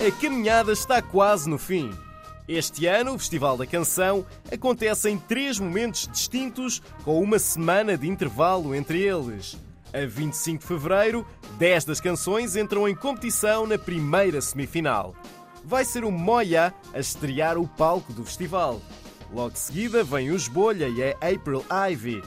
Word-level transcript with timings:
A 0.00 0.10
caminhada 0.10 0.72
está 0.72 1.02
quase 1.02 1.46
no 1.46 1.58
fim. 1.58 1.90
Este 2.48 2.86
ano, 2.86 3.12
o 3.12 3.18
Festival 3.18 3.58
da 3.58 3.66
Canção 3.66 4.24
acontece 4.50 5.10
em 5.10 5.18
três 5.18 5.58
momentos 5.58 6.08
distintos, 6.10 6.80
com 7.04 7.22
uma 7.22 7.38
semana 7.38 7.98
de 7.98 8.08
intervalo 8.08 8.74
entre 8.74 9.02
eles. 9.02 9.58
A 9.92 10.06
25 10.06 10.60
de 10.60 10.66
fevereiro, 10.66 11.26
10 11.58 11.84
das 11.84 12.00
canções 12.00 12.56
entram 12.56 12.88
em 12.88 12.94
competição 12.94 13.66
na 13.66 13.76
primeira 13.76 14.40
semifinal. 14.40 15.14
Vai 15.66 15.84
ser 15.84 16.02
o 16.02 16.10
Moya 16.10 16.72
a 16.94 16.98
estrear 16.98 17.58
o 17.58 17.68
palco 17.68 18.10
do 18.14 18.24
festival. 18.24 18.80
Logo 19.30 19.50
de 19.50 19.58
seguida 19.58 20.02
vem 20.02 20.30
o 20.30 20.34
Esbolha 20.34 20.88
e 20.88 21.02
a 21.02 21.10
April 21.10 21.62
Ivy. 21.90 22.22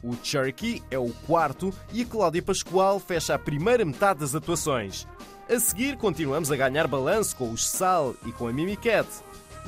O 0.00 0.14
Cherokee 0.22 0.80
é 0.92 0.98
o 0.98 1.10
quarto 1.26 1.74
e 1.92 2.02
a 2.02 2.06
Cláudia 2.06 2.40
Pascoal 2.40 3.00
fecha 3.00 3.34
a 3.34 3.38
primeira 3.38 3.84
metade 3.84 4.20
das 4.20 4.32
atuações. 4.32 5.08
A 5.48 5.60
seguir, 5.60 5.96
continuamos 5.96 6.50
a 6.50 6.56
ganhar 6.56 6.88
balanço 6.88 7.36
com 7.36 7.52
os 7.52 7.68
Sal 7.68 8.16
e 8.26 8.32
com 8.32 8.48
a 8.48 8.52
Mimi 8.52 8.76
Cat. 8.76 9.08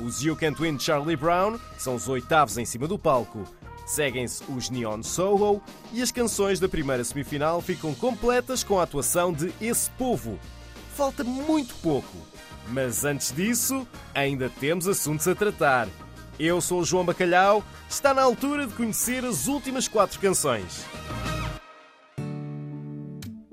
Os 0.02 0.20
You 0.20 0.34
Can't 0.34 0.60
Win 0.60 0.76
Charlie 0.76 1.14
Brown 1.14 1.56
são 1.78 1.94
os 1.94 2.08
oitavos 2.08 2.58
em 2.58 2.64
cima 2.64 2.88
do 2.88 2.98
palco. 2.98 3.44
Seguem-se 3.86 4.42
os 4.50 4.70
Neon 4.70 5.04
Soho 5.04 5.62
e 5.92 6.02
as 6.02 6.10
canções 6.10 6.58
da 6.58 6.68
primeira 6.68 7.04
semifinal 7.04 7.60
ficam 7.60 7.94
completas 7.94 8.64
com 8.64 8.80
a 8.80 8.82
atuação 8.82 9.32
de 9.32 9.54
Esse 9.60 9.88
Povo. 9.92 10.36
Falta 10.96 11.22
muito 11.22 11.76
pouco, 11.76 12.16
mas 12.70 13.04
antes 13.04 13.32
disso, 13.32 13.86
ainda 14.12 14.50
temos 14.50 14.88
assuntos 14.88 15.28
a 15.28 15.34
tratar. 15.34 15.86
Eu 16.40 16.60
sou 16.60 16.80
o 16.80 16.84
João 16.84 17.04
Bacalhau, 17.04 17.62
está 17.88 18.12
na 18.12 18.22
altura 18.22 18.66
de 18.66 18.74
conhecer 18.74 19.24
as 19.24 19.46
últimas 19.46 19.86
quatro 19.86 20.18
canções. 20.18 20.84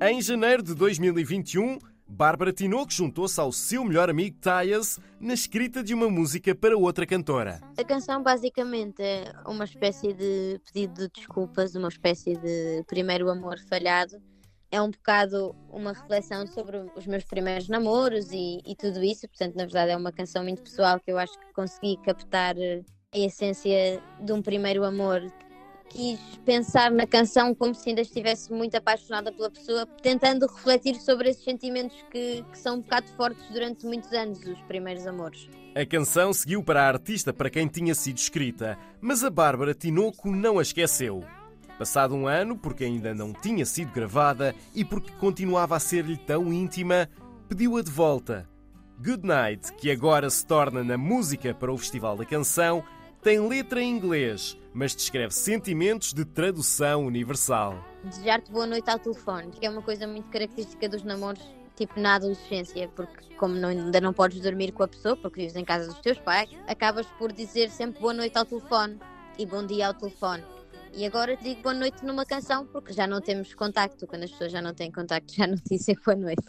Em 0.02 0.20
janeiro 0.24 0.64
de 0.64 0.74
2021, 0.74 1.78
Bárbara 2.16 2.54
Tinoco 2.54 2.94
juntou-se 2.94 3.38
ao 3.42 3.52
seu 3.52 3.84
melhor 3.84 4.10
amigo 4.10 4.38
Tyas 4.40 4.98
na 5.20 5.34
escrita 5.34 5.84
de 5.84 5.94
uma 5.94 6.10
música 6.10 6.56
para 6.56 6.78
outra 6.78 7.06
cantora. 7.06 7.60
A 7.78 7.84
canção 7.84 8.24
basicamente 8.24 9.02
é 9.04 9.34
uma 9.46 9.66
espécie 9.66 10.14
de 10.14 10.62
pedido 10.64 10.94
de 10.94 11.10
desculpas, 11.14 11.76
uma 11.76 11.90
espécie 11.90 12.38
de 12.38 12.86
primeiro 12.88 13.30
amor 13.30 13.58
falhado. 13.68 14.16
É 14.72 14.82
um 14.82 14.92
bocado 14.92 15.54
uma 15.70 15.92
reflexão 15.92 16.48
sobre 16.48 16.90
os 16.96 17.06
meus 17.06 17.26
primeiros 17.26 17.68
namoros 17.68 18.32
e, 18.32 18.62
e 18.66 18.74
tudo 18.78 19.04
isso. 19.04 19.28
Portanto, 19.28 19.56
na 19.56 19.66
verdade, 19.66 19.92
é 19.92 19.98
uma 19.98 20.14
canção 20.14 20.42
muito 20.42 20.62
pessoal 20.62 21.02
que 21.02 21.12
eu 21.12 21.18
acho 21.18 21.38
que 21.38 21.52
consegui 21.52 21.98
captar 21.98 22.56
a 22.56 23.18
essência 23.18 24.02
de 24.24 24.32
um 24.32 24.42
primeiro 24.42 24.86
amor 24.86 25.22
quis 25.96 26.20
pensar 26.46 26.92
na 26.92 27.08
canção 27.08 27.56
como 27.56 27.74
se 27.74 27.90
ainda 27.90 28.02
estivesse 28.02 28.52
muito 28.52 28.76
apaixonada 28.76 29.32
pela 29.32 29.50
pessoa, 29.50 29.88
tentando 30.04 30.46
refletir 30.46 30.96
sobre 30.96 31.30
esses 31.30 31.44
sentimentos 31.44 31.96
que, 32.12 32.44
que, 32.52 32.58
são 32.58 32.76
um 32.76 32.82
bocado 32.82 33.08
fortes 33.16 33.44
durante 33.50 33.86
muitos 33.86 34.12
anos, 34.12 34.40
os 34.46 34.62
primeiros 34.64 35.08
amores. 35.08 35.50
A 35.74 35.86
canção 35.86 36.34
seguiu 36.34 36.62
para 36.62 36.84
a 36.84 36.88
artista 36.88 37.34
para 37.34 37.50
quem 37.50 37.68
tinha 37.68 37.96
sido 37.96 38.18
escrita, 38.18 38.78
mas 39.00 39.24
a 39.24 39.30
Bárbara 39.30 39.74
Tinoco 39.74 40.30
não 40.30 40.60
a 40.60 40.62
esqueceu. 40.62 41.24
Passado 41.80 42.14
um 42.14 42.28
ano, 42.28 42.58
porque 42.58 42.84
ainda 42.84 43.14
não 43.14 43.34
tinha 43.34 43.66
sido 43.66 43.92
gravada 43.92 44.54
e 44.74 44.84
porque 44.86 45.12
continuava 45.14 45.76
a 45.76 45.80
ser-lhe 45.80 46.18
tão 46.18 46.52
íntima, 46.54 47.10
pediu-a 47.48 47.82
de 47.82 47.92
volta. 47.92 48.48
Good 48.98 49.26
Night, 49.26 49.74
que 49.74 49.92
agora 49.92 50.30
se 50.30 50.46
torna 50.46 50.84
na 50.84 50.98
música 50.98 51.54
para 51.54 51.74
o 51.74 51.78
Festival 51.78 52.16
da 52.16 52.26
Canção, 52.26 52.84
tem 53.22 53.40
letra 53.40 53.82
em 53.82 53.90
inglês, 53.90 54.58
mas 54.76 54.94
descreve 54.94 55.34
sentimentos 55.34 56.14
de 56.14 56.26
tradução 56.26 57.06
universal. 57.06 57.82
Desejar-te 58.04 58.52
boa 58.52 58.68
noite 58.68 58.90
ao 58.90 59.00
telefone, 59.00 59.50
que 59.52 59.66
é 59.66 59.70
uma 59.70 59.82
coisa 59.82 60.06
muito 60.06 60.30
característica 60.30 60.90
dos 60.90 61.02
namoros, 61.02 61.42
tipo 61.78 61.98
na 61.98 62.16
adolescência, 62.16 62.90
porque 62.90 63.34
como 63.38 63.56
não, 63.56 63.70
ainda 63.70 64.02
não 64.02 64.12
podes 64.12 64.42
dormir 64.42 64.74
com 64.74 64.84
a 64.84 64.88
pessoa, 64.88 65.16
porque 65.16 65.40
vives 65.40 65.56
em 65.56 65.64
casa 65.64 65.88
dos 65.88 66.00
teus 66.00 66.20
pais, 66.20 66.50
acabas 66.68 67.08
por 67.18 67.32
dizer 67.32 67.70
sempre 67.70 68.02
boa 68.02 68.14
noite 68.14 68.38
ao 68.38 68.44
telefone 68.44 69.00
e 69.40 69.46
bom 69.46 69.66
dia 69.66 69.88
ao 69.88 69.94
telefone. 69.94 70.44
E 70.94 71.06
agora 71.06 71.38
digo 71.38 71.62
boa 71.62 71.74
noite 71.74 72.06
numa 72.06 72.26
canção 72.26 72.66
porque 72.66 72.94
já 72.94 73.06
não 73.06 73.20
temos 73.20 73.54
contacto. 73.54 74.08
Quando 74.08 74.24
as 74.24 74.32
pessoas 74.32 74.52
já 74.52 74.62
não 74.62 74.74
têm 74.74 74.90
contacto, 74.90 75.34
já 75.34 75.46
não 75.48 75.58
dizem 75.70 75.96
boa 76.06 76.16
noite. 76.16 76.44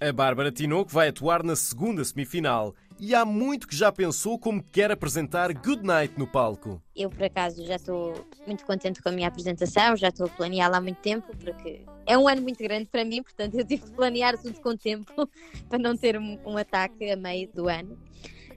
A 0.00 0.12
Bárbara 0.12 0.50
Tinoco 0.50 0.90
vai 0.90 1.08
atuar 1.08 1.42
na 1.42 1.56
segunda 1.56 2.04
semifinal 2.04 2.74
e 3.00 3.14
há 3.14 3.24
muito 3.24 3.66
que 3.66 3.74
já 3.74 3.90
pensou 3.90 4.38
como 4.38 4.62
quer 4.62 4.90
apresentar 4.90 5.52
Good 5.54 5.82
Night 5.82 6.18
no 6.18 6.26
palco. 6.26 6.82
Eu, 6.94 7.08
por 7.08 7.24
acaso, 7.24 7.64
já 7.64 7.76
estou 7.76 8.26
muito 8.46 8.64
contente 8.66 9.02
com 9.02 9.08
a 9.08 9.12
minha 9.12 9.26
apresentação, 9.26 9.96
já 9.96 10.08
estou 10.08 10.26
a 10.26 10.28
planeá-la 10.28 10.76
há 10.76 10.80
muito 10.80 10.98
tempo, 10.98 11.34
porque 11.38 11.82
é 12.06 12.18
um 12.18 12.28
ano 12.28 12.42
muito 12.42 12.62
grande 12.62 12.86
para 12.86 13.02
mim, 13.04 13.22
portanto 13.22 13.54
eu 13.54 13.64
tive 13.64 13.86
de 13.86 13.92
planear 13.92 14.36
tudo 14.36 14.60
com 14.60 14.76
tempo 14.76 15.12
para 15.68 15.78
não 15.78 15.96
ter 15.96 16.18
um, 16.18 16.38
um 16.44 16.58
ataque 16.58 17.10
a 17.10 17.16
meio 17.16 17.48
do 17.54 17.68
ano. 17.68 17.98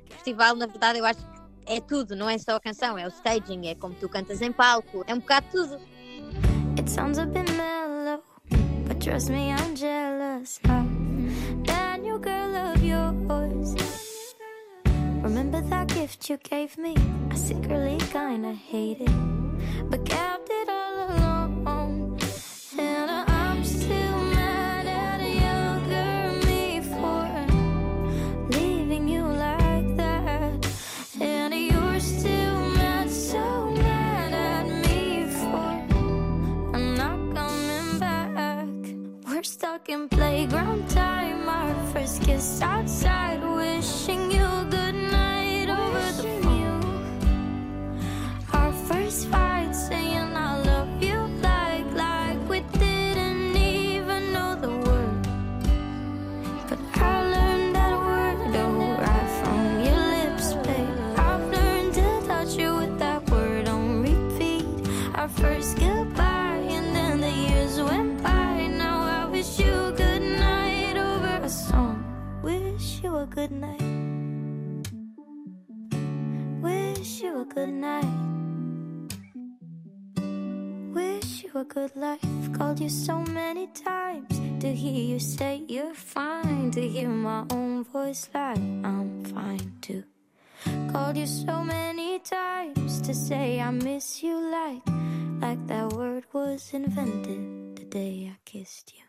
O 0.09 0.13
festival, 0.13 0.55
na 0.57 0.67
verdade, 0.67 0.99
eu 0.99 1.05
acho 1.05 1.25
que 1.25 1.33
é 1.65 1.79
tudo, 1.79 2.13
não 2.13 2.29
é 2.29 2.37
só 2.37 2.57
a 2.57 2.59
canção, 2.59 2.97
é 2.97 3.05
o 3.05 3.09
staging, 3.09 3.67
é 3.67 3.75
como 3.75 3.95
tu 3.95 4.09
cantas 4.09 4.41
em 4.41 4.51
palco, 4.51 5.05
é 5.07 5.13
um 5.13 5.19
bocado 5.19 5.47
tudo. 5.51 5.79
It 6.77 6.89
sounds 6.89 7.17
a 7.17 7.25
bit 7.25 7.49
mellow, 7.53 8.21
but 8.87 8.99
trust 8.99 9.29
me, 9.29 9.51
I'm 9.51 9.75
jealous. 9.75 10.59
That 10.63 11.02
Remember 15.43 15.69
that 15.71 15.89
gift 15.89 16.29
you 16.29 16.37
gave 16.37 16.77
me? 16.77 16.95
I 17.29 17.35
secretly 17.35 17.97
kinda 18.13 18.53
hate 18.53 19.01
it, 19.01 19.89
but 19.89 20.05
kept 20.05 20.49
it 20.49 20.62
my 87.33 87.45
own 87.49 87.83
voice 87.83 88.29
like 88.33 88.59
I'm 88.83 89.23
fine 89.33 89.71
too. 89.81 90.03
Called 90.91 91.17
you 91.17 91.27
so 91.27 91.63
many 91.63 92.19
times 92.19 93.01
to 93.01 93.13
say 93.13 93.59
I 93.59 93.71
miss 93.71 94.21
you 94.21 94.35
like, 94.51 94.85
like 95.41 95.61
that 95.67 95.93
word 95.93 96.25
was 96.31 96.73
invented 96.73 97.75
the 97.75 97.85
day 97.85 98.31
I 98.31 98.37
kissed 98.45 98.93
you. 98.93 99.03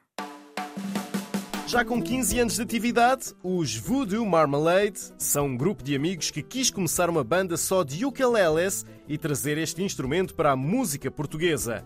Já 1.66 1.84
com 1.84 2.00
15 2.00 2.38
anos 2.38 2.54
de 2.54 2.62
atividade, 2.62 3.34
os 3.42 3.74
Voodoo 3.76 4.24
Marmalade 4.24 5.00
são 5.18 5.46
um 5.46 5.56
grupo 5.56 5.82
de 5.82 5.96
amigos 5.96 6.30
que 6.30 6.42
quis 6.42 6.70
começar 6.70 7.10
uma 7.10 7.24
banda 7.24 7.56
só 7.56 7.82
de 7.82 8.04
ukuleles 8.04 8.86
e 9.08 9.18
trazer 9.18 9.58
este 9.58 9.82
instrumento 9.82 10.34
para 10.34 10.52
a 10.52 10.56
música 10.56 11.10
portuguesa. 11.10 11.84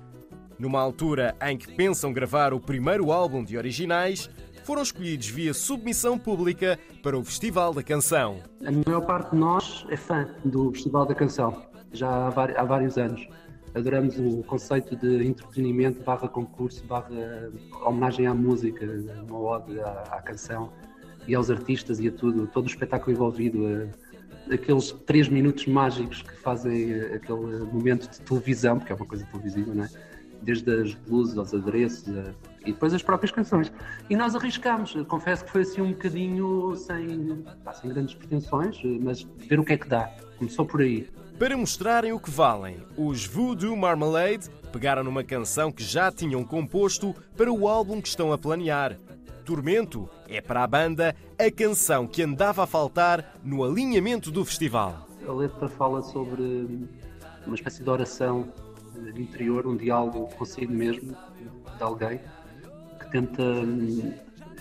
Numa 0.59 0.81
altura 0.81 1.37
em 1.43 1.57
que 1.57 1.73
pensam 1.73 2.13
gravar 2.13 2.53
o 2.53 2.61
primeiro 2.61 3.13
álbum 3.13 3.45
de 3.45 3.57
originais, 3.57 4.29
foram 4.65 4.83
escolhidos 4.83 5.29
via 5.29 5.55
submissão 5.55 6.19
pública 6.19 6.79
para 7.03 7.17
o 7.17 7.25
Festival 7.25 7.73
da 7.73 7.83
Canção. 7.83 8.43
A 8.65 8.71
maior 8.71 9.07
parte 9.07 9.31
de 9.31 9.37
nós 9.37 9.87
é 9.89 9.97
fã 9.97 10.29
do 10.45 10.73
Festival 10.73 11.07
da 11.07 11.15
Canção, 11.15 11.63
já 11.93 12.27
há 12.27 12.65
vários 12.65 12.99
anos 12.99 13.29
adoramos 13.75 14.19
o 14.19 14.43
conceito 14.45 14.97
de 14.97 15.27
entretenimento 15.27 16.03
barra 16.03 16.29
concurso, 16.29 16.85
barra 16.87 17.51
homenagem 17.85 18.27
à 18.27 18.35
música, 18.35 18.87
uma 19.29 19.39
ode 19.39 19.81
à, 19.81 20.23
canção 20.25 20.73
e 21.27 21.35
aos 21.35 21.51
artistas 21.51 22.01
e 22.01 22.09
a 22.09 22.13
tudo, 22.13 22.47
todo 22.47 22.65
o 22.65 22.69
espetáculo 22.69 23.13
envolvido, 23.13 23.67
a, 23.67 24.55
aqueles 24.55 24.93
três 25.07 25.29
minutos 25.29 25.67
mágicos 25.67 26.23
que 26.23 26.35
fazem 26.37 26.95
aquele 27.15 27.65
momento 27.73 28.11
de 28.11 28.21
televisão, 28.21 28.79
porque 28.79 28.93
é 28.93 28.97
uma 28.97 29.07
coisa 29.07 29.25
televisiva, 29.27 29.75
não 29.75 29.85
é? 29.85 29.89
Desde 30.43 30.71
as 30.71 30.95
blusas 30.95 31.39
aos 31.39 31.55
adereços 31.55 32.09
a, 32.17 32.35
e 32.63 32.73
depois 32.73 32.93
as 32.95 33.03
próprias 33.03 33.31
canções. 33.31 33.73
E 34.09 34.17
nós 34.17 34.35
arriscámos, 34.35 34.95
confesso 35.07 35.45
que 35.45 35.51
foi 35.51 35.63
assim 35.63 35.81
um 35.81 35.93
bocadinho 35.93 36.75
sem, 36.77 37.45
pá, 37.65 37.73
sem 37.73 37.91
grandes 37.91 38.15
pretensões, 38.15 38.79
mas 39.01 39.23
ver 39.37 39.59
o 39.59 39.65
que 39.65 39.73
é 39.73 39.77
que 39.77 39.89
dá. 39.89 40.11
Começou 40.39 40.65
por 40.67 40.81
aí. 40.81 41.09
Para 41.39 41.57
mostrarem 41.57 42.13
o 42.13 42.19
que 42.19 42.31
valem, 42.31 42.79
os 42.97 43.25
Voodoo 43.25 43.77
Marmalade 43.77 44.51
pegaram 44.73 45.05
numa 45.05 45.23
canção 45.23 45.71
que 45.71 45.83
já 45.85 46.11
tinham 46.11 46.45
composto 46.45 47.15
para 47.37 47.53
o 47.53 47.69
álbum 47.69 48.01
que 48.01 48.09
estão 48.09 48.33
a 48.33 48.39
planear. 48.39 48.97
Tormento 49.45 50.09
é 50.29 50.41
para 50.41 50.63
a 50.63 50.67
banda 50.67 51.17
a 51.39 51.51
canção 51.51 52.07
que 52.07 52.23
andava 52.23 52.65
a 52.65 52.67
faltar 52.67 53.39
no 53.43 53.65
alinhamento 53.65 54.31
do 54.31 54.45
festival. 54.45 55.07
A 55.27 55.33
letra 55.33 55.69
fala 55.69 56.03
sobre 56.03 56.87
uma 57.47 57.55
espécie 57.55 57.83
de 57.83 57.89
oração 57.89 58.53
interior, 59.17 59.67
um 59.67 59.77
diálogo 59.77 60.29
consigo 60.37 60.73
mesmo, 60.73 61.15
de 61.77 61.83
alguém, 61.83 62.21
que 62.99 63.11
tenta 63.11 63.43
hum, 63.43 64.13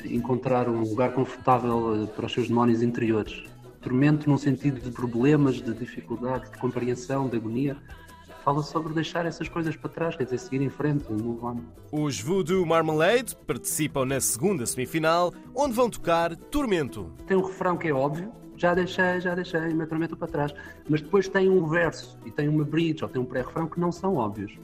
encontrar 0.06 0.70
um 0.70 0.82
lugar 0.82 1.14
confortável 1.14 2.04
eh, 2.04 2.08
para 2.08 2.26
os 2.26 2.32
seus 2.32 2.48
demónios 2.48 2.82
interiores. 2.82 3.44
Tormento 3.82 4.30
num 4.30 4.38
sentido 4.38 4.80
de 4.82 4.92
problemas, 4.92 5.56
de 5.56 5.74
dificuldade, 5.74 6.52
de 6.52 6.58
compreensão, 6.58 7.28
de 7.28 7.38
agonia. 7.38 7.78
Fala 8.44 8.64
sobre 8.64 8.94
deixar 8.94 9.26
essas 9.26 9.50
coisas 9.50 9.76
para 9.76 9.90
trás, 9.90 10.16
quer 10.16 10.24
dizer, 10.24 10.38
seguir 10.38 10.62
em 10.62 10.70
frente, 10.70 11.12
move 11.12 11.44
on. 11.44 11.60
Os 11.92 12.20
Voodoo 12.22 12.66
Marmalade 12.66 13.36
participam 13.46 14.06
na 14.06 14.22
segunda 14.22 14.66
semifinal, 14.66 15.34
onde 15.54 15.74
vão 15.74 15.90
tocar 15.90 16.36
Tormento. 16.36 17.12
Tem 17.26 17.36
um 17.36 17.46
refrão 17.46 17.76
que 17.76 17.90
é 17.90 17.94
óbvio, 17.94 18.32
já 18.58 18.74
deixei, 18.74 19.22
já 19.22 19.36
deixei, 19.36 19.74
me 19.74 19.86
tormento 19.86 20.18
para 20.18 20.28
trás. 20.28 20.54
Mas 20.90 21.02
depois 21.02 21.28
tem 21.30 21.50
um 21.50 21.68
verso 21.68 22.18
e 22.26 22.32
tem 22.32 22.48
uma 22.50 22.66
bridge 22.66 23.04
ou 23.04 23.10
tem 23.10 23.22
um 23.22 23.26
pré-refrão 23.26 23.68
que 23.68 23.80
não 23.80 23.92
são 23.92 24.16
óbvios. 24.16 24.58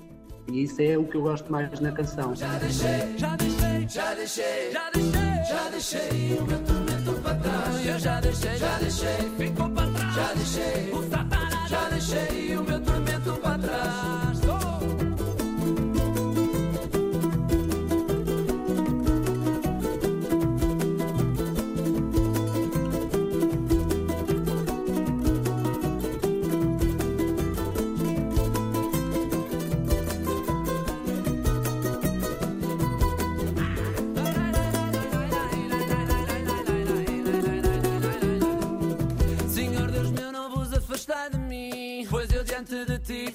E 0.47 0.63
isso 0.63 0.81
é 0.81 0.97
o 0.97 1.05
que 1.05 1.15
eu 1.15 1.21
gosto 1.21 1.49
mais 1.51 1.79
na 1.79 1.91
canção. 1.91 2.35
Já 2.35 2.57
deixei, 2.57 3.17
já 3.17 3.35
deixei, 3.35 3.87
já 3.87 4.13
deixei, 4.13 4.71
já 4.71 4.89
deixei, 4.89 5.43
já 5.47 5.69
deixei 5.69 6.37
o 6.37 6.45
meu 6.45 6.59
tormento 6.63 7.21
para 7.21 7.35
trás. 7.35 7.85
Eu 7.85 7.99
já 7.99 8.19
deixei, 8.19 8.57
já 8.57 8.77
deixei, 8.79 9.17
ficou 9.37 9.69
para 9.69 9.91
trás. 9.91 10.15
Já 10.15 10.33
deixei, 10.33 10.91
o 10.91 11.09
satanás, 11.09 11.69
já 11.69 11.89
deixei 11.89 12.57
o 12.57 12.63
meu 12.63 12.81
tormento 12.81 13.23
para 13.23 13.37
trás. 13.39 13.42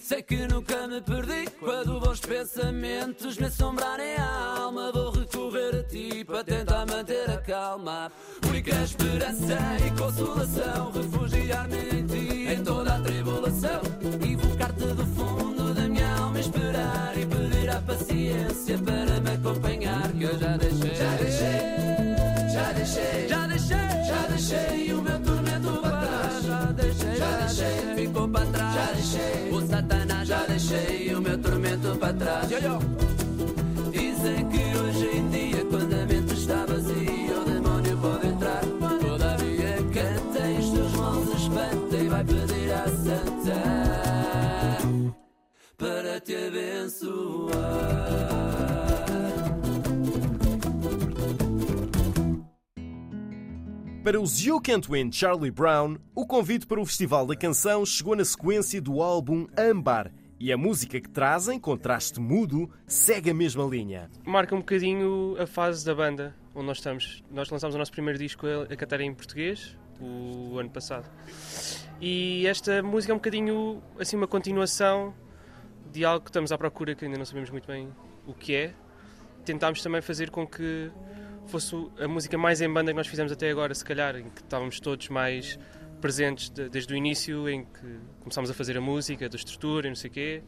Sei 0.09 0.23
que 0.23 0.49
nunca 0.49 0.89
me 0.89 1.03
perdi. 1.03 1.51
Quando 1.61 2.01
bons 2.01 2.19
pensamentos 2.21 3.37
me 3.37 3.45
assombrarem 3.45 4.17
a 4.17 4.63
alma, 4.63 4.91
vou 4.91 5.11
recorrer 5.11 5.81
a 5.81 5.83
ti 5.83 6.25
para 6.25 6.43
tentar 6.43 6.87
manter 6.87 7.29
a 7.29 7.37
calma. 7.37 8.11
Única 8.49 8.75
esperança 8.83 9.59
e 9.87 9.91
consolação, 10.01 10.93
refugiar-me 10.93 11.28
já 30.29 30.45
deixei 30.45 31.15
o 31.15 31.23
meu 31.23 31.39
tormento 31.39 31.97
para 31.97 32.13
trás. 32.13 32.49
Dizem 32.49 34.47
que 34.51 34.79
hoje 34.79 35.17
em 35.17 35.31
dia, 35.31 35.65
quando 35.71 35.95
a 35.95 36.05
mente 36.05 36.18
Para 54.09 54.19
os 54.19 54.43
You 54.43 54.59
Can't 54.59 54.91
Win 54.91 55.13
Charlie 55.13 55.51
Brown, 55.51 55.99
o 56.15 56.27
convite 56.27 56.67
para 56.67 56.81
o 56.81 56.87
Festival 56.87 57.27
da 57.27 57.37
Canção 57.37 57.85
chegou 57.85 58.17
na 58.17 58.25
sequência 58.25 58.81
do 58.81 59.03
álbum 59.03 59.47
Âmbar. 59.55 60.11
E 60.41 60.51
a 60.51 60.57
música 60.57 60.99
que 60.99 61.11
trazem, 61.11 61.61
Contraste 61.61 62.19
Mudo, 62.19 62.71
segue 62.87 63.29
a 63.29 63.35
mesma 63.35 63.65
linha. 63.65 64.11
Marca 64.25 64.55
um 64.55 64.61
bocadinho 64.61 65.37
a 65.39 65.47
fase 65.47 65.85
da 65.85 65.95
banda 65.95 66.35
onde 66.55 66.65
nós 66.65 66.79
estamos. 66.79 67.23
Nós 67.31 67.51
lançámos 67.51 67.75
o 67.75 67.79
nosso 67.79 67.93
primeiro 67.93 68.19
disco 68.19 68.47
a 68.47 68.75
cantar 68.77 69.03
em 69.03 69.13
português 69.13 69.77
o 70.01 70.59
ano 70.59 70.71
passado. 70.71 71.07
E 72.01 72.47
esta 72.47 72.83
música 72.83 73.13
é 73.13 73.15
um 73.15 73.19
bocadinho 73.19 73.83
assim 74.01 74.17
uma 74.17 74.27
continuação 74.27 75.13
de 75.93 76.03
algo 76.03 76.25
que 76.25 76.31
estamos 76.31 76.51
à 76.51 76.57
procura 76.57 76.95
que 76.95 77.05
ainda 77.05 77.19
não 77.19 77.27
sabemos 77.27 77.51
muito 77.51 77.67
bem 77.67 77.91
o 78.27 78.33
que 78.33 78.55
é. 78.55 78.75
Tentámos 79.45 79.83
também 79.83 80.01
fazer 80.01 80.31
com 80.31 80.47
que 80.47 80.91
fosse 81.49 81.75
a 81.99 82.07
música 82.07 82.37
mais 82.37 82.61
em 82.61 82.73
banda 82.73 82.93
que 82.93 82.97
nós 82.97 83.07
fizemos 83.07 83.33
até 83.33 83.51
agora, 83.51 83.75
se 83.75 83.85
calhar, 83.85 84.17
em 84.17 84.31
que 84.31 84.43
estávamos 84.43 84.81
todos 84.81 85.09
mais 85.09 85.59
presentes 86.01 86.49
de, 86.51 86.69
desde 86.69 86.93
o 86.93 86.97
início, 86.97 87.49
em 87.49 87.65
que 87.65 88.01
começámos 88.21 88.51
a 88.51 88.55
fazer 88.55 88.77
a 88.77 88.81
música, 88.81 89.29
da 89.29 89.37
estrutura 89.37 89.87
e 89.87 89.91
não 89.91 89.97
sei 89.97 90.11
o 90.11 90.13
quê, 90.13 90.43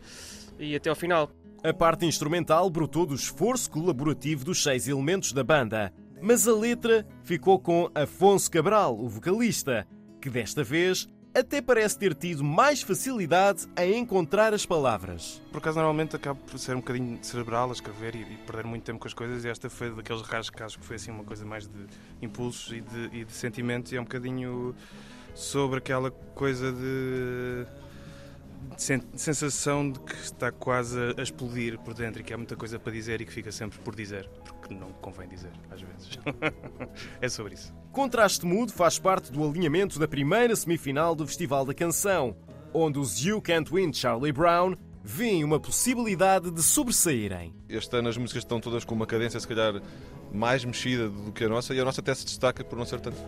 e 0.59 0.77
até 0.77 0.91
ao 0.91 0.97
final. 0.97 1.31
A 1.63 1.73
parte 1.73 2.07
instrumental 2.07 2.71
brotou 2.71 3.05
do 3.05 3.15
esforço 3.15 3.71
colaborativo 3.71 4.45
dos 4.45 4.63
seis 4.63 4.89
elementos 4.89 5.33
da 5.33 5.45
banda, 5.45 5.93
mas 6.21 6.47
a 6.47 6.55
letra 6.55 7.07
ficou 7.23 7.59
com 7.59 7.91
Afonso 7.95 8.51
Cabral, 8.51 8.99
o 8.99 9.09
vocalista, 9.09 9.87
que 10.21 10.31
desta 10.31 10.63
vez 10.63 11.09
até 11.35 11.61
parece 11.61 11.99
ter 11.99 12.15
tido 12.15 12.43
mais 12.43 12.83
facilidade 12.83 13.67
em 13.77 13.99
encontrar 13.99 14.53
as 14.53 14.67
palavras. 14.67 15.41
Por 15.51 15.59
acaso, 15.59 15.77
normalmente 15.77 16.17
acabo 16.17 16.41
por 16.41 16.59
ser 16.59 16.75
um 16.75 16.81
bocadinho 16.81 17.19
cerebral 17.23 17.71
a 17.71 17.73
escrever 17.73 18.15
e, 18.15 18.21
e 18.21 18.37
perder 18.47 18.65
muito 18.65 18.83
tempo 18.83 18.99
com 18.99 19.07
as 19.07 19.15
coisas, 19.15 19.45
e 19.45 19.49
esta 19.49 19.71
foi 19.71 19.95
daqueles 19.95 20.23
rasgos 20.23 20.77
que 20.77 20.85
foi 20.85 20.97
assim 20.97 21.11
uma 21.11 21.25
coisa 21.25 21.45
mais 21.45 21.67
de 21.67 21.87
impulsos 22.21 22.73
e 22.73 22.81
de, 22.81 23.19
e 23.21 23.25
de 23.25 23.33
sentimentos, 23.33 23.93
e 23.93 23.97
é 23.97 24.01
um 24.01 24.05
bocadinho 24.05 24.75
sobre 25.35 25.79
aquela 25.79 26.11
coisa 26.11 26.73
de 26.73 27.67
sensação 29.17 29.91
de 29.91 29.99
que 30.01 30.15
está 30.15 30.53
quase 30.53 30.99
a 31.17 31.23
explodir 31.23 31.79
por 31.79 31.95
dentro 31.95 32.21
e 32.21 32.25
que 32.25 32.33
há 32.33 32.37
muita 32.37 32.57
coisa 32.57 32.79
para 32.79 32.93
dizer 32.93 33.21
e 33.21 33.25
que 33.25 33.33
fica 33.33 33.51
sempre 33.51 33.79
por 33.79 33.95
dizer, 33.95 34.29
porque 34.45 34.60
não 34.75 34.93
convém 34.93 35.29
dizer, 35.29 35.53
às 35.71 35.81
vezes. 35.81 36.19
é 37.21 37.29
sobre 37.29 37.55
isso. 37.55 37.73
Contraste 37.93 38.45
Mudo 38.47 38.73
faz 38.73 38.99
parte 38.99 39.33
do 39.33 39.45
alinhamento 39.45 39.99
da 39.99 40.09
primeira 40.09 40.55
semifinal 40.55 41.15
do 41.15 41.27
Festival 41.27 41.65
da 41.65 41.75
Canção, 41.75 42.37
onde 42.73 42.99
os 42.99 43.25
You 43.25 43.41
Can't 43.43 43.73
Win 43.73 43.93
Charlie 43.93 44.33
Brown 44.33 44.75
veem 45.03 45.45
uma 45.45 45.59
possibilidade 45.59 46.51
de 46.51 46.63
sobressaírem. 46.63 47.55
Este 47.69 47.97
ano 47.97 48.09
as 48.09 48.17
músicas 48.17 48.43
estão 48.43 48.61
todas 48.61 48.85
com 48.85 48.95
uma 48.95 49.07
cadência, 49.07 49.41
se 49.41 49.49
calhar, 49.49 49.81
mais 50.33 50.65
mexida 50.65 51.09
do 51.09 51.33
que 51.33 51.45
a 51.45 51.49
nossa, 51.49 51.75
e 51.75 51.81
a 51.81 51.85
nossa 51.85 52.01
até 52.01 52.15
se 52.15 52.25
destaca 52.25 52.63
por 52.63 52.79
não 52.79 52.85
ser 52.85 53.01
tanto. 53.01 53.19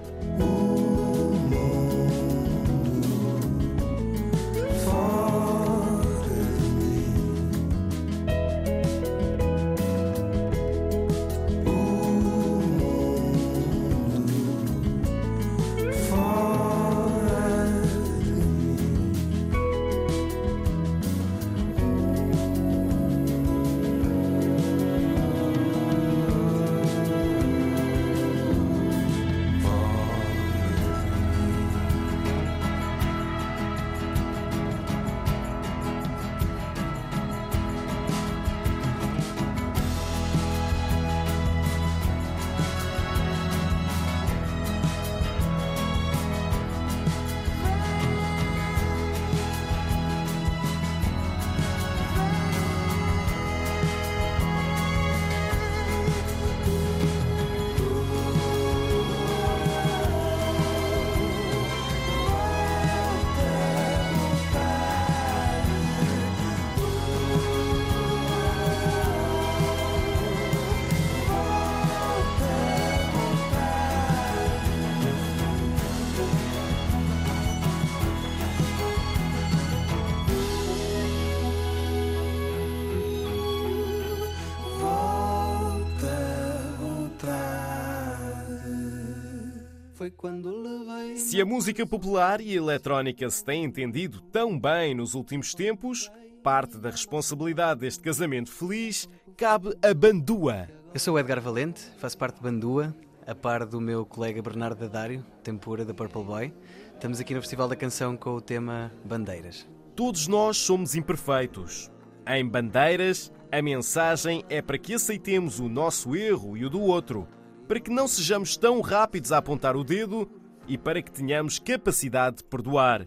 Se 91.16 91.40
a 91.40 91.44
música 91.44 91.86
popular 91.86 92.40
e 92.40 92.54
eletrónica 92.54 93.28
se 93.30 93.44
têm 93.44 93.64
entendido 93.64 94.20
tão 94.20 94.58
bem 94.58 94.94
nos 94.94 95.14
últimos 95.14 95.54
tempos, 95.54 96.10
parte 96.42 96.78
da 96.78 96.90
responsabilidade 96.90 97.80
deste 97.80 98.02
casamento 98.02 98.50
feliz 98.50 99.08
cabe 99.36 99.76
a 99.82 99.94
Bandua. 99.94 100.68
Eu 100.92 101.00
sou 101.00 101.14
o 101.14 101.18
Edgar 101.18 101.40
Valente, 101.40 101.80
faço 101.98 102.18
parte 102.18 102.36
de 102.36 102.42
Bandua, 102.42 102.94
a 103.26 103.34
par 103.34 103.64
do 103.64 103.80
meu 103.80 104.04
colega 104.04 104.42
Bernardo 104.42 104.80
Dadário, 104.80 105.24
tempura 105.42 105.84
da 105.84 105.94
Purple 105.94 106.24
Boy. 106.24 106.54
Estamos 106.94 107.20
aqui 107.20 107.34
no 107.34 107.40
Festival 107.40 107.68
da 107.68 107.76
Canção 107.76 108.16
com 108.16 108.30
o 108.30 108.40
tema 108.40 108.92
Bandeiras. 109.04 109.66
Todos 109.94 110.26
nós 110.26 110.56
somos 110.56 110.94
imperfeitos. 110.94 111.90
Em 112.26 112.46
Bandeiras, 112.46 113.32
a 113.50 113.60
mensagem 113.60 114.44
é 114.48 114.62
para 114.62 114.78
que 114.78 114.94
aceitemos 114.94 115.60
o 115.60 115.68
nosso 115.68 116.16
erro 116.16 116.56
e 116.56 116.64
o 116.64 116.70
do 116.70 116.80
outro, 116.80 117.28
para 117.66 117.80
que 117.80 117.90
não 117.90 118.06
sejamos 118.06 118.56
tão 118.56 118.80
rápidos 118.80 119.32
a 119.32 119.38
apontar 119.38 119.76
o 119.76 119.84
dedo 119.84 120.28
e 120.66 120.76
para 120.76 121.02
que 121.02 121.10
tenhamos 121.10 121.58
capacidade 121.58 122.38
de 122.38 122.44
perdoar. 122.44 123.06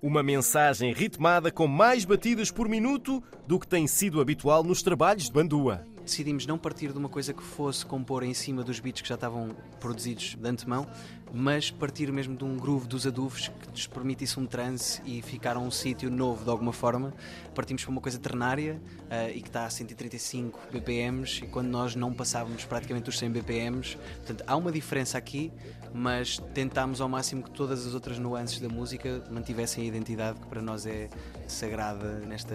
Uma 0.00 0.22
mensagem 0.22 0.92
ritmada 0.92 1.50
com 1.50 1.66
mais 1.66 2.04
batidas 2.04 2.50
por 2.50 2.68
minuto 2.68 3.22
do 3.46 3.58
que 3.58 3.68
tem 3.68 3.86
sido 3.86 4.20
habitual 4.20 4.64
nos 4.64 4.82
trabalhos 4.82 5.24
de 5.24 5.32
Bandua 5.32 5.86
decidimos 6.02 6.46
não 6.46 6.58
partir 6.58 6.92
de 6.92 6.98
uma 6.98 7.08
coisa 7.08 7.32
que 7.32 7.42
fosse 7.42 7.86
compor 7.86 8.22
em 8.22 8.34
cima 8.34 8.62
dos 8.62 8.80
beats 8.80 9.02
que 9.02 9.08
já 9.08 9.14
estavam 9.14 9.50
produzidos 9.80 10.36
de 10.38 10.48
antemão, 10.48 10.86
mas 11.32 11.70
partir 11.70 12.12
mesmo 12.12 12.36
de 12.36 12.44
um 12.44 12.56
groove 12.56 12.86
dos 12.86 13.06
adufos 13.06 13.48
que 13.48 13.70
nos 13.70 13.86
permitisse 13.86 14.38
um 14.38 14.44
trance 14.44 15.00
e 15.04 15.22
ficar 15.22 15.56
a 15.56 15.58
um 15.58 15.70
sítio 15.70 16.10
novo 16.10 16.44
de 16.44 16.50
alguma 16.50 16.72
forma. 16.72 17.12
Partimos 17.54 17.82
para 17.82 17.90
uma 17.90 18.00
coisa 18.00 18.18
ternária 18.18 18.80
uh, 19.04 19.30
e 19.34 19.40
que 19.40 19.48
está 19.48 19.64
a 19.64 19.70
135 19.70 20.60
BPMs 20.70 21.42
e 21.42 21.46
quando 21.46 21.68
nós 21.68 21.94
não 21.94 22.12
passávamos 22.12 22.64
praticamente 22.64 23.08
os 23.08 23.18
100 23.18 23.30
BPMs, 23.30 23.96
portanto 24.18 24.44
há 24.46 24.56
uma 24.56 24.70
diferença 24.70 25.16
aqui, 25.16 25.50
mas 25.94 26.38
tentámos 26.52 27.00
ao 27.00 27.08
máximo 27.08 27.42
que 27.42 27.50
todas 27.50 27.86
as 27.86 27.94
outras 27.94 28.18
nuances 28.18 28.60
da 28.60 28.68
música 28.68 29.24
mantivessem 29.30 29.84
a 29.84 29.86
identidade 29.86 30.38
que 30.38 30.46
para 30.46 30.60
nós 30.60 30.86
é 30.86 31.08
sagrada 31.46 32.20
nesta 32.20 32.54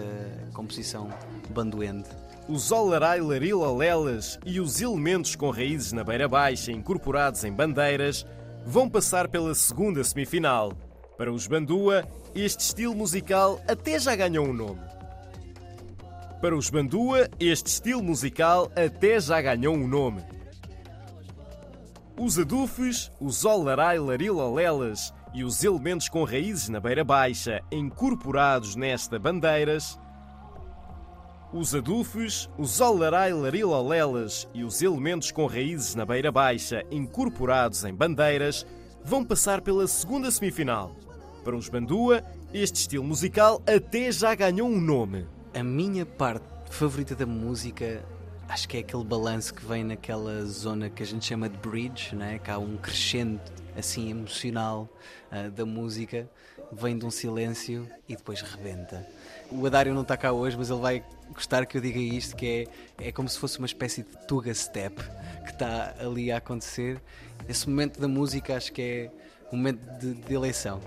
composição 0.53 1.10
bandoende. 1.50 2.10
Os 2.48 2.72
olarai 2.72 3.19
larilolelas 3.19 4.39
e 4.46 4.60
os 4.60 4.81
elementos 4.81 5.36
com 5.36 5.50
raízes 5.50 5.91
na 5.91 6.03
beira 6.03 6.27
baixa 6.27 6.72
incorporados 6.72 7.43
em 7.43 7.51
bandeiras 7.51 8.25
vão 8.67 8.89
passar 8.89 9.29
pela 9.29 9.55
segunda 9.55 10.03
semifinal. 10.03 10.74
Para 11.17 11.31
os 11.31 11.47
Bandua, 11.47 12.05
este 12.36 12.59
estilo 12.59 12.93
musical 12.93 13.62
até 13.65 13.97
já 13.97 14.13
ganhou 14.13 14.45
um 14.45 14.51
nome. 14.51 14.81
Para 16.41 16.55
os 16.55 16.69
Bandua, 16.69 17.29
este 17.39 17.67
estilo 17.67 18.03
musical 18.03 18.69
até 18.75 19.21
já 19.21 19.41
ganhou 19.41 19.74
um 19.74 19.88
nome. 19.88 20.21
Os 22.19 22.38
adufes, 22.38 23.09
os 23.21 23.45
olarai 23.45 24.00
larilolelas 24.00 25.13
e 25.33 25.45
os 25.45 25.63
elementos 25.63 26.09
com 26.09 26.25
raízes 26.25 26.67
na 26.67 26.81
beira 26.81 27.05
baixa 27.05 27.62
incorporados 27.71 28.75
nesta 28.75 29.17
bandeiras 29.17 29.97
os 31.58 31.74
adufes, 31.74 32.48
os 32.56 32.80
olarai 32.80 33.34
larilolelas 33.34 34.48
e 34.54 34.64
os 34.64 34.84
elementos 34.84 35.32
com 35.32 35.48
raízes 35.48 35.96
na 35.96 36.06
beira 36.06 36.32
baixa 36.32 36.86
incorporados 36.92 37.84
em 37.84 37.94
bandeiras 37.94 38.64
vão 39.04 39.26
passar 39.26 39.62
pela 39.62 39.88
segunda 39.88 40.30
semifinal. 40.30 40.96
Para 41.44 41.56
os 41.56 41.68
Bandua, 41.68 42.24
este 42.54 42.82
estilo 42.82 43.04
musical 43.04 43.60
até 43.66 44.12
já 44.12 44.36
ganhou 44.36 44.68
um 44.68 44.80
nome. 44.80 45.26
A 45.52 45.64
minha 45.64 46.06
parte 46.06 46.46
favorita 46.70 47.16
da 47.16 47.26
música 47.26 48.04
acho 48.48 48.70
que 48.70 48.78
é 48.78 48.82
aquele 48.82 49.04
balanço 49.04 49.52
que 49.54 49.66
vem 49.66 49.84
naquela 49.84 50.46
zona 50.46 50.92
que 50.92 51.02
a 51.02 51.06
gente 51.06 51.26
chama 51.26 51.50
de 51.50 51.58
bridge, 51.58 52.16
né? 52.16 52.38
que 52.38 52.52
há 52.52 52.60
um 52.60 52.78
crescendo 52.78 53.42
assim 53.76 54.12
emocional 54.12 54.88
uh, 55.32 55.50
da 55.50 55.66
música, 55.66 56.30
vem 56.72 56.98
de 56.98 57.06
um 57.06 57.12
silêncio 57.12 57.88
e 58.08 58.16
depois 58.16 58.42
rebenta. 58.42 59.08
O 59.50 59.66
Adário 59.66 59.94
não 59.94 60.02
está 60.04 60.16
cá 60.16 60.32
hoje, 60.32 60.56
mas 60.56 60.70
ele 60.70 60.82
vai 60.82 61.04
gostar 61.34 61.65
que 61.65 61.77
eu 61.77 61.81
diga 61.81 62.00
isto, 62.00 62.36
que 62.36 62.67
é, 63.00 63.07
é 63.07 63.12
como 63.12 63.27
se 63.27 63.38
fosse 63.38 63.57
uma 63.57 63.67
espécie 63.67 64.03
de 64.03 64.10
tuga 64.27 64.53
step 64.53 64.96
que 65.43 65.51
está 65.51 65.96
ali 66.00 66.31
a 66.31 66.38
acontecer. 66.38 67.01
Esse 67.48 67.69
momento 67.69 68.00
da 68.00 68.07
música 68.07 68.55
acho 68.55 68.72
que 68.72 68.81
é 68.81 69.12
um 69.51 69.57
momento 69.57 69.79
de, 70.00 70.13
de 70.13 70.34
eleição. 70.34 70.81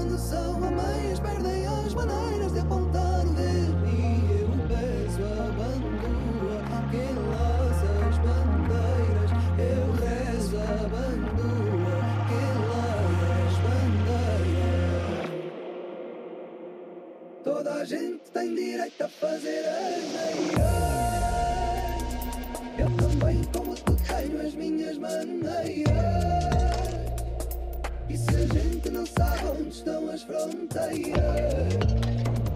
quando 0.00 0.18
são 0.18 0.56
ameias, 0.64 1.20
perdem 1.20 1.66
as 1.66 1.92
maneiras 1.92 2.52
de 2.52 2.60
apontar 2.60 3.26
o 3.26 3.30
dedo. 3.34 3.86
E 3.86 4.40
eu 4.40 4.48
peço 4.66 5.22
a 5.22 5.52
bandura 5.52 6.64
que 6.90 7.02
as 8.08 8.16
bandeiras. 8.18 9.30
Eu 9.58 9.92
rezo 9.92 10.56
a 10.56 10.88
bandura 10.88 12.00
que 12.28 12.40
as 12.80 13.54
bandeiras. 13.92 14.88
Toda 17.44 17.70
a 17.74 17.84
gente 17.84 18.30
tem 18.32 18.54
direito 18.54 19.02
a 19.02 19.08
fazer 19.08 19.66
as 19.66 20.02
meias 20.14 20.69
E 28.10 28.16
se 28.16 28.34
a 28.34 28.54
gente 28.54 28.90
não 28.90 29.06
sabe 29.06 29.46
onde 29.46 29.68
estão 29.68 30.10
as 30.10 30.22
fronteiras? 30.22 32.49